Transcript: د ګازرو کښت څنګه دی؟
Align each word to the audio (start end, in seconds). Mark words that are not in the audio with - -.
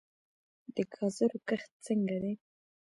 د 0.75 0.77
ګازرو 0.93 1.37
کښت 1.47 1.71
څنګه 1.85 2.15
دی؟ 2.23 2.33